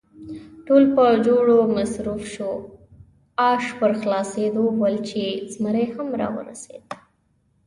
ټول 0.65 0.83
په 0.95 1.03
خوړو 1.23 1.59
مصروف 1.75 2.21
شوو، 2.33 2.57
آش 3.51 3.63
پر 3.79 3.91
خلاصېدو 3.99 4.65
ول 4.81 4.95
چې 5.09 5.23
زمري 5.53 5.85
هم 5.95 6.07
را 6.19 6.27
ورسېد. 6.35 6.83